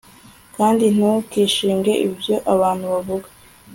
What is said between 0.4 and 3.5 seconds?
kandi ntukishinge ibyo abantu bavuga